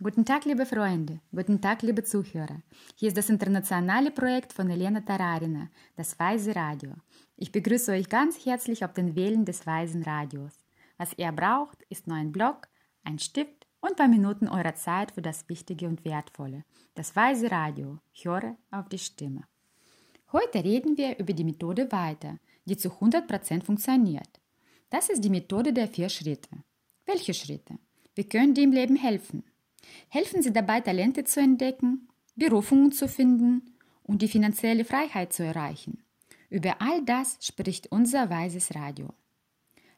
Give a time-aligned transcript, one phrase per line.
[0.00, 1.18] Guten Tag, liebe Freunde.
[1.32, 2.62] Guten Tag, liebe Zuhörer.
[2.94, 6.92] Hier ist das internationale Projekt von Elena Tararina, das Weise Radio.
[7.36, 10.52] Ich begrüße euch ganz herzlich auf den Wählen des Weisen Radios.
[10.98, 12.68] Was ihr braucht, ist nur ein Blog,
[13.02, 16.64] ein Stift und ein paar Minuten eurer Zeit für das Wichtige und Wertvolle.
[16.94, 17.98] Das Weise Radio.
[18.22, 19.48] Höre auf die Stimme.
[20.30, 24.30] Heute reden wir über die Methode weiter, die zu 100% funktioniert.
[24.90, 26.50] Das ist die Methode der vier Schritte.
[27.04, 27.80] Welche Schritte?
[28.14, 29.42] Wir können dir im Leben helfen.
[30.08, 36.02] Helfen Sie dabei, Talente zu entdecken, Berufungen zu finden und die finanzielle Freiheit zu erreichen.
[36.50, 39.10] Über all das spricht unser weises Radio.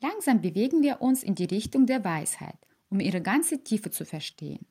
[0.00, 2.58] Langsam bewegen wir uns in die Richtung der Weisheit,
[2.90, 4.66] um ihre ganze Tiefe zu verstehen.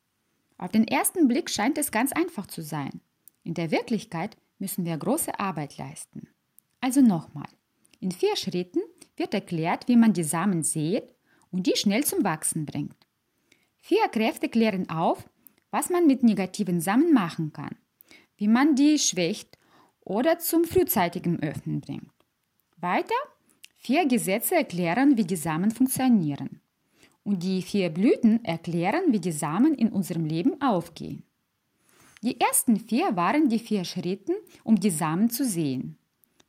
[0.57, 2.99] Auf den ersten Blick scheint es ganz einfach zu sein.
[3.43, 6.27] In der Wirklichkeit müssen wir große Arbeit leisten.
[6.81, 7.47] Also nochmal.
[7.99, 8.81] In vier Schritten
[9.15, 11.15] wird erklärt, wie man die Samen sät
[11.51, 13.00] und die schnell zum Wachsen bringt.
[13.81, 15.27] Vier Kräfte klären auf,
[15.71, 17.75] was man mit negativen Samen machen kann,
[18.37, 19.57] wie man die schwächt
[20.01, 22.11] oder zum frühzeitigen Öffnen bringt.
[22.77, 23.15] Weiter,
[23.77, 26.61] vier Gesetze erklären, wie die Samen funktionieren.
[27.23, 31.23] Und die vier Blüten erklären, wie die Samen in unserem Leben aufgehen.
[32.23, 35.97] Die ersten vier waren die vier Schritte, um die Samen zu sehen.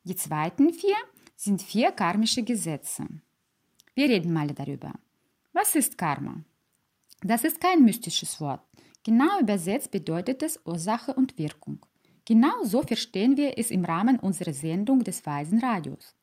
[0.04, 0.96] Die zweiten vier
[1.36, 3.06] sind vier karmische Gesetze.
[3.94, 4.92] Wir reden mal darüber.
[5.52, 6.42] Was ist Karma?
[7.22, 8.60] Das ist kein mystisches Wort.
[9.04, 11.78] Genau übersetzt bedeutet es Ursache und Wirkung.
[12.24, 16.14] Genau so verstehen wir es im Rahmen unserer Sendung des Weisen Radios.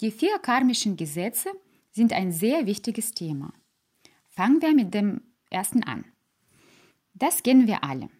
[0.00, 1.50] Die vier karmischen Gesetze
[1.90, 3.52] sind ein sehr wichtiges Thema.
[4.28, 6.04] Fangen wir mit dem ersten an.
[7.14, 8.10] Das kennen wir alle.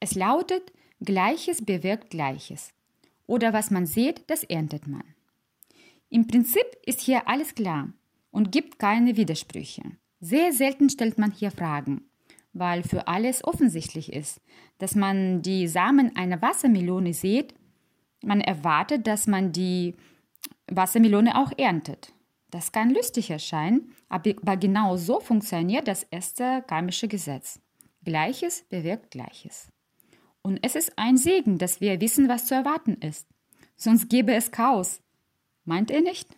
[0.00, 2.72] Es lautet, Gleiches bewirkt Gleiches.
[3.26, 5.04] Oder was man sieht, das erntet man.
[6.08, 7.92] Im Prinzip ist hier alles klar
[8.30, 9.82] und gibt keine Widersprüche.
[10.20, 12.02] Sehr selten stellt man hier Fragen,
[12.52, 14.40] weil für alles offensichtlich ist,
[14.78, 17.54] dass man die Samen einer Wassermelone sieht,
[18.22, 19.94] man erwartet, dass man die
[20.66, 22.12] Wassermelone auch erntet.
[22.50, 27.60] Das kann lustig erscheinen, aber genau so funktioniert das erste karmische Gesetz.
[28.04, 29.68] Gleiches bewirkt Gleiches.
[30.42, 33.26] Und es ist ein Segen, dass wir wissen, was zu erwarten ist.
[33.76, 35.00] Sonst gäbe es Chaos.
[35.64, 36.37] Meint ihr nicht?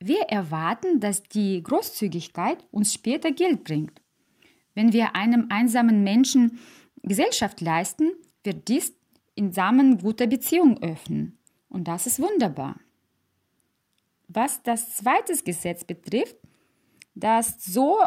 [0.00, 4.00] Wir erwarten, dass die Großzügigkeit uns später Geld bringt.
[4.74, 6.60] Wenn wir einem einsamen Menschen
[7.02, 8.12] Gesellschaft leisten,
[8.44, 8.94] wird dies
[9.34, 11.38] in Samen guter Beziehung öffnen.
[11.68, 12.78] Und das ist wunderbar.
[14.28, 16.36] Was das zweite Gesetz betrifft,
[17.14, 17.98] dass so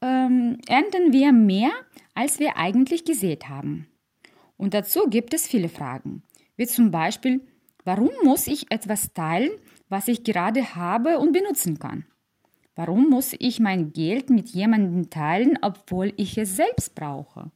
[0.00, 1.70] ähm, ernten wir mehr,
[2.14, 3.88] als wir eigentlich gesät haben.
[4.56, 6.22] Und dazu gibt es viele Fragen,
[6.56, 7.46] wie zum Beispiel,
[7.86, 9.50] warum muss ich etwas teilen,
[9.88, 12.04] was ich gerade habe und benutzen kann.
[12.74, 17.50] Warum muss ich mein Geld mit jemandem teilen, obwohl ich es selbst brauche?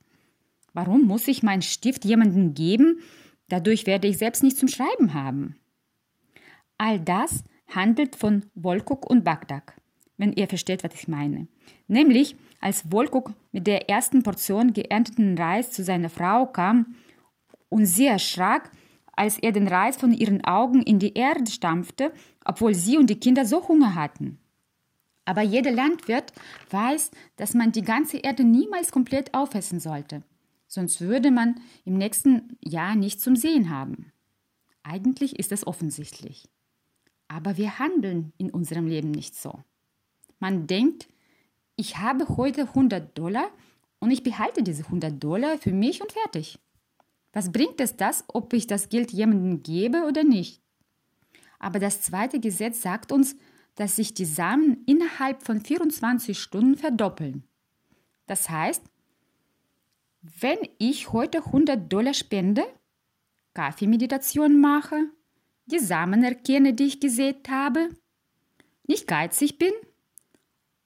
[0.73, 3.01] Warum muss ich meinen Stift jemandem geben?
[3.49, 5.57] Dadurch werde ich selbst nicht zum Schreiben haben.
[6.79, 9.77] All das handelt von Wolkuk und Bagdak,
[10.17, 11.49] wenn ihr versteht, was ich meine.
[11.89, 16.95] Nämlich, als Wolkuk mit der ersten Portion geernteten Reis zu seiner Frau kam
[17.69, 18.71] und sie erschrak,
[19.21, 22.11] als er den Reis von ihren Augen in die Erde stampfte,
[22.43, 24.39] obwohl sie und die Kinder so Hunger hatten.
[25.27, 26.33] Aber jeder Landwirt
[26.71, 30.23] weiß, dass man die ganze Erde niemals komplett aufessen sollte,
[30.69, 34.11] sonst würde man im nächsten Jahr nichts zum Sehen haben.
[34.85, 36.49] Eigentlich ist es offensichtlich.
[37.29, 39.61] Aber wir handeln in unserem Leben nicht so.
[40.39, 41.09] Man denkt,
[41.77, 43.51] ich habe heute 100 Dollar
[43.99, 46.59] und ich behalte diese 100 Dollar für mich und fertig.
[47.33, 50.63] Was bringt es das, ob ich das Geld jemandem gebe oder nicht?
[51.59, 53.37] Aber das zweite Gesetz sagt uns,
[53.77, 57.45] dass sich die Samen innerhalb von 24 Stunden verdoppeln.
[58.27, 58.83] Das heißt,
[60.23, 62.65] wenn ich heute 100 Dollar spende,
[63.55, 65.11] Kaffeemeditation mache,
[65.67, 67.89] die Samen erkenne, die ich gesät habe,
[68.87, 69.73] nicht geizig bin,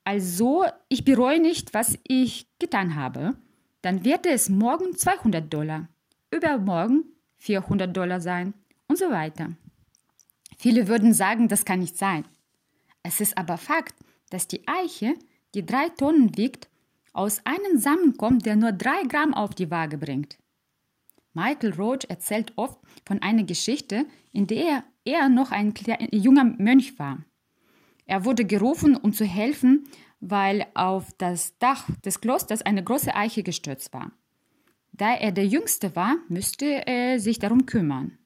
[0.05, 3.37] also ich bereue nicht, was ich getan habe,
[3.81, 5.89] dann werde es morgen 200 Dollar
[6.35, 7.05] übermorgen
[7.37, 8.55] 400 Dollar sein
[8.89, 9.53] und so weiter.
[10.59, 12.25] Viele würden sagen, das kann nicht sein.
[13.03, 13.95] Es ist aber Fakt,
[14.31, 15.15] dass die Eiche,
[15.55, 16.69] die drei Tonnen wiegt,
[17.13, 20.39] aus einem Samen kommt, der nur drei Gramm auf die Waage bringt.
[21.33, 25.75] Michael Roach erzählt oft von einer Geschichte, in der er noch ein
[26.13, 27.25] junger Mönch war.
[28.07, 29.85] Er wurde gerufen, um zu helfen,
[30.21, 34.13] weil auf das Dach des Klosters eine große Eiche gestürzt war.
[34.97, 38.17] Da er der Jüngste war, müsste er sich darum kümmern.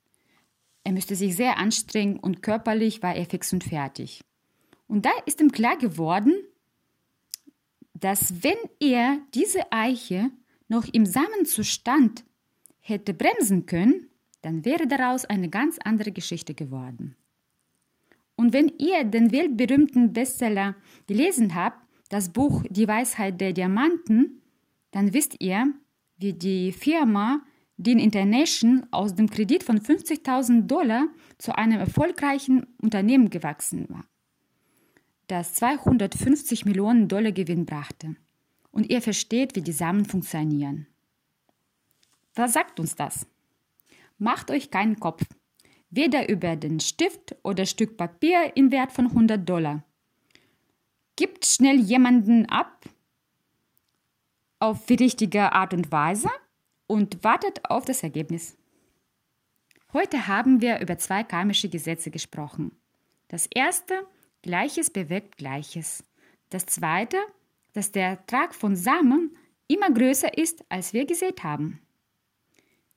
[0.85, 4.21] Er müsste sich sehr anstrengen und körperlich war er fix und fertig.
[4.87, 6.35] Und da ist ihm klar geworden,
[7.95, 10.31] dass wenn er diese Eiche
[10.69, 12.25] noch im Samenzustand
[12.81, 14.11] hätte bremsen können,
[14.43, 17.17] dann wäre daraus eine ganz andere Geschichte geworden.
[18.37, 20.77] Und wenn ihr den weltberühmten Bestseller
[21.07, 24.43] gelesen habt, das Buch Die Weisheit der Diamanten,
[24.91, 25.73] dann wisst ihr,
[26.19, 27.41] wie die Firma
[27.77, 31.07] Dean International aus dem Kredit von 50.000 Dollar
[31.39, 34.05] zu einem erfolgreichen Unternehmen gewachsen war,
[35.29, 38.17] das 250 Millionen Dollar Gewinn brachte.
[38.71, 40.87] Und ihr versteht, wie die Samen funktionieren.
[42.35, 43.27] Was sagt uns das?
[44.19, 45.25] Macht euch keinen Kopf,
[45.91, 49.85] weder über den Stift oder Stück Papier in Wert von 100 Dollar.
[51.17, 52.85] Gibt schnell jemanden ab
[54.59, 56.31] auf die richtige Art und Weise
[56.87, 58.57] und wartet auf das Ergebnis.
[59.93, 62.73] Heute haben wir über zwei karmische Gesetze gesprochen.
[63.29, 64.07] Das erste,
[64.43, 66.05] Gleiches bewirkt Gleiches.
[66.51, 67.19] Das zweite,
[67.73, 71.81] dass der Ertrag von Samen immer größer ist, als wir gesät haben.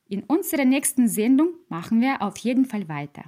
[0.07, 3.23] In unserer nächsten Sendung machen wir auf jeden Fall weiter.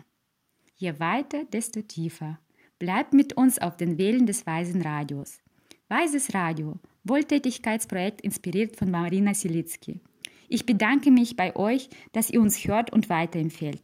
[0.75, 2.39] Je weiter, desto tiefer.
[2.79, 5.39] Bleibt mit uns auf den Wellen des Weisen Radios.
[5.87, 9.99] Weises Radio, Wohltätigkeitsprojekt inspiriert von Marina Silitzky.
[10.47, 13.83] Ich bedanke mich bei euch, dass ihr uns hört und weiterempfehlt.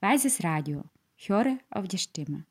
[0.00, 0.84] Weises Radio,
[1.16, 2.44] höre auf die Stimme.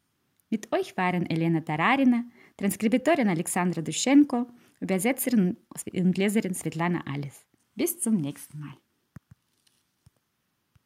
[0.50, 2.24] Mit euch waren Elena Tararina,
[2.58, 4.48] Transkribitorin Alexandra Duschenko,
[4.80, 5.58] Übersetzerin
[5.94, 7.46] und Leserin Svetlana Alles.
[7.75, 8.75] Bis zum nächsten Mal.